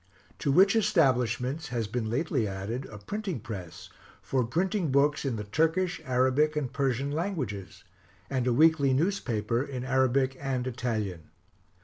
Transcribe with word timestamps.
To 0.39 0.51
which 0.51 0.75
establishments 0.75 1.67
has 1.67 1.85
been 1.85 2.09
lately 2.09 2.47
added 2.47 2.85
a 2.87 2.97
printing 2.97 3.39
press, 3.39 3.91
for 4.19 4.43
printing 4.43 4.89
books 4.91 5.25
in 5.25 5.35
the 5.35 5.43
Turkish, 5.43 6.01
Arabic 6.05 6.55
and 6.55 6.73
Persian 6.73 7.11
languages, 7.11 7.83
and 8.27 8.47
a 8.47 8.51
weekly 8.51 8.93
newspaper 8.95 9.61
in 9.61 9.83
Arabic 9.85 10.35
and 10.39 10.65
Italian. 10.65 11.29